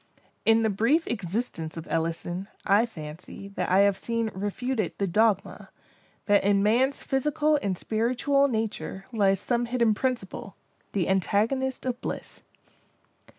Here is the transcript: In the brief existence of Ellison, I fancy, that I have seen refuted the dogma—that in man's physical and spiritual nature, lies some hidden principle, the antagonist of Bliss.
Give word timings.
In 0.47 0.63
the 0.63 0.71
brief 0.71 1.05
existence 1.05 1.77
of 1.77 1.85
Ellison, 1.87 2.47
I 2.65 2.87
fancy, 2.87 3.49
that 3.49 3.69
I 3.69 3.81
have 3.81 3.95
seen 3.95 4.31
refuted 4.33 4.93
the 4.97 5.05
dogma—that 5.05 6.43
in 6.43 6.63
man's 6.63 7.03
physical 7.03 7.59
and 7.61 7.77
spiritual 7.77 8.47
nature, 8.47 9.05
lies 9.13 9.39
some 9.39 9.65
hidden 9.65 9.93
principle, 9.93 10.55
the 10.93 11.07
antagonist 11.07 11.85
of 11.85 12.01
Bliss. 12.01 12.41